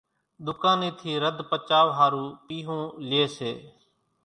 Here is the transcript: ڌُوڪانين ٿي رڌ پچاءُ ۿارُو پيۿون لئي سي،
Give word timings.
ڌُوڪانين 0.45 0.93
ٿي 0.99 1.11
رڌ 1.23 1.37
پچاءُ 1.49 1.87
ۿارُو 1.97 2.25
پيۿون 2.45 2.81
لئي 3.09 3.25
سي، 3.35 3.51